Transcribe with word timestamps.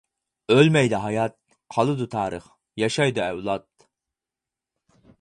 ئۆلمەيدۇ 0.53 1.01
ھايات، 1.03 1.35
قالىدۇ 1.77 2.09
تارىخ، 2.15 2.49
ياشايدۇ 2.87 3.27
ئەۋلاد. 3.29 3.71